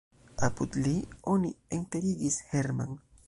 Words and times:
Apud 0.45 0.77
li 0.85 0.93
oni 1.35 1.53
enterigis 1.79 2.41
Herrmann. 2.53 2.99